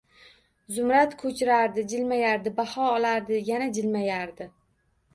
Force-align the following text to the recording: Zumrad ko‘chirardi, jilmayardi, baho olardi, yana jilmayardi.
Zumrad 0.77 1.13
ko‘chirardi, 1.19 1.85
jilmayardi, 1.93 2.57
baho 2.63 2.91
olardi, 2.97 3.41
yana 3.55 3.73
jilmayardi. 3.81 4.53